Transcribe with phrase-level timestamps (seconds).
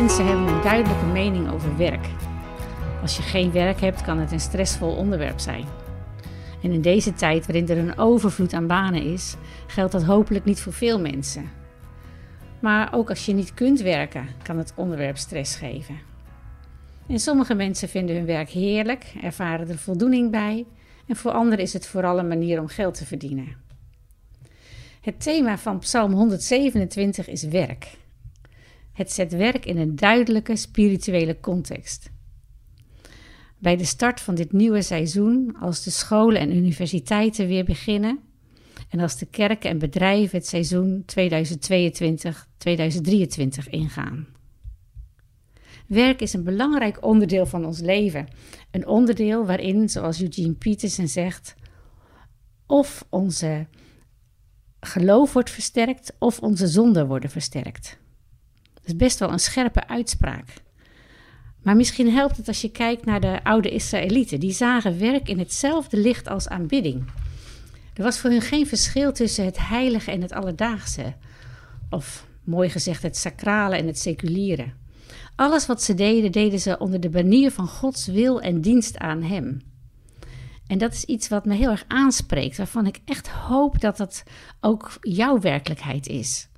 [0.00, 2.06] mensen hebben een duidelijke mening over werk.
[3.02, 5.64] Als je geen werk hebt, kan het een stressvol onderwerp zijn.
[6.62, 9.36] En in deze tijd waarin er een overvloed aan banen is,
[9.66, 11.50] geldt dat hopelijk niet voor veel mensen.
[12.60, 15.98] Maar ook als je niet kunt werken, kan het onderwerp stress geven.
[17.06, 20.66] En sommige mensen vinden hun werk heerlijk, ervaren er voldoening bij,
[21.06, 23.56] en voor anderen is het vooral een manier om geld te verdienen.
[25.00, 28.02] Het thema van Psalm 127 is werk.
[28.94, 32.10] Het zet werk in een duidelijke spirituele context.
[33.58, 38.18] Bij de start van dit nieuwe seizoen, als de scholen en universiteiten weer beginnen
[38.88, 41.06] en als de kerken en bedrijven het seizoen 2022-2023
[43.70, 44.26] ingaan.
[45.86, 48.28] Werk is een belangrijk onderdeel van ons leven.
[48.70, 51.54] Een onderdeel waarin, zoals Eugene Peterson zegt,
[52.66, 53.66] of onze
[54.80, 58.02] geloof wordt versterkt of onze zonden worden versterkt.
[58.84, 60.44] Dat is best wel een scherpe uitspraak.
[61.62, 64.40] Maar misschien helpt het als je kijkt naar de oude Israëlieten.
[64.40, 67.04] Die zagen werk in hetzelfde licht als aanbidding.
[67.94, 71.14] Er was voor hun geen verschil tussen het heilige en het alledaagse.
[71.90, 74.72] Of mooi gezegd, het sacrale en het seculiere.
[75.36, 79.22] Alles wat ze deden, deden ze onder de banier van Gods wil en dienst aan
[79.22, 79.60] Hem.
[80.66, 84.22] En dat is iets wat me heel erg aanspreekt, waarvan ik echt hoop dat dat
[84.60, 86.48] ook jouw werkelijkheid is.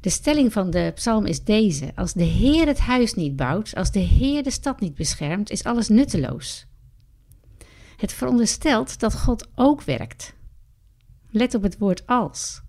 [0.00, 3.90] De stelling van de psalm is deze: Als de Heer het huis niet bouwt, als
[3.90, 6.66] de Heer de stad niet beschermt, is alles nutteloos.
[7.96, 10.34] Het veronderstelt dat God ook werkt.
[11.30, 12.62] Let op het woord als.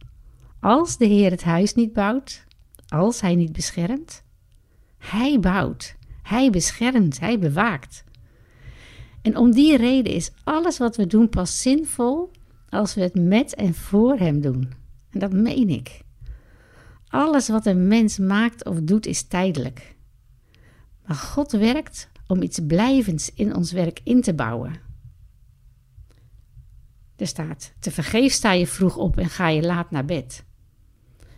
[0.60, 2.46] Als de Heer het huis niet bouwt,
[2.88, 4.24] als Hij niet beschermt,
[4.98, 8.04] Hij bouwt, Hij beschermt, Hij bewaakt.
[9.22, 12.32] En om die reden is alles wat we doen pas zinvol
[12.70, 14.72] als we het met en voor Hem doen.
[15.10, 16.02] En dat meen ik.
[17.10, 19.96] Alles wat een mens maakt of doet is tijdelijk.
[21.06, 24.74] Maar God werkt om iets blijvends in ons werk in te bouwen.
[27.16, 30.44] Er staat: Te vergeef sta je vroeg op en ga je laat naar bed.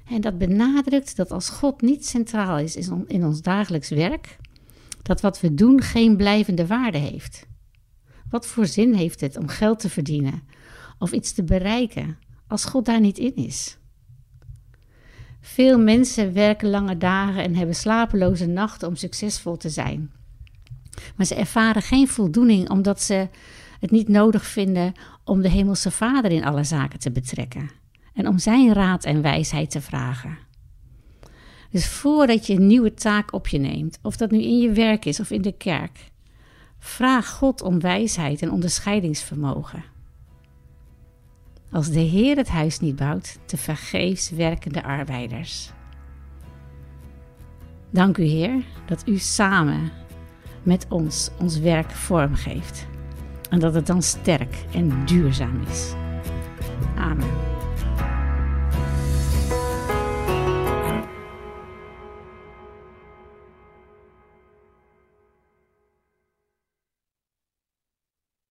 [0.06, 2.76] En dat benadrukt dat als God niet centraal is
[3.08, 4.38] in ons dagelijks werk,
[5.02, 7.48] dat wat we doen geen blijvende waarde heeft.
[8.30, 10.44] Wat voor zin heeft het om geld te verdienen
[11.00, 13.78] of iets te bereiken als God daar niet in is?
[15.42, 20.12] Veel mensen werken lange dagen en hebben slapeloze nachten om succesvol te zijn.
[21.16, 23.28] Maar ze ervaren geen voldoening omdat ze
[23.80, 24.94] het niet nodig vinden
[25.24, 27.70] om de Hemelse Vader in alle zaken te betrekken
[28.14, 30.38] en om Zijn raad en wijsheid te vragen.
[31.70, 35.06] Dus voordat je een nieuwe taak op je neemt, of dat nu in je werk
[35.06, 36.12] is of in de kerk,
[36.80, 39.84] vraag God om wijsheid en onderscheidingsvermogen.
[41.72, 45.72] Als de Heer het huis niet bouwt, te vergeefs werkende arbeiders.
[47.90, 49.92] Dank u Heer dat u samen
[50.64, 52.88] met ons ons werk vormgeeft
[53.50, 55.94] en dat het dan sterk en duurzaam is.